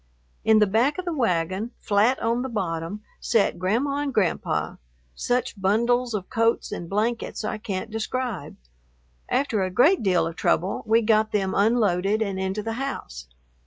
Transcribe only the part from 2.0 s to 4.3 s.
on the bottom, sat Grandma and